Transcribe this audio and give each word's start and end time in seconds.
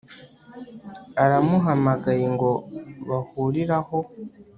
aramuhamagaye 1.23 2.25
ngo 2.35 2.49
bahurire 3.09 3.73
aho 3.81 3.99